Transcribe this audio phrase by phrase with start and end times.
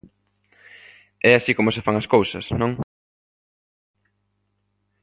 [1.29, 2.71] ¿É así como se fan as cousas, non?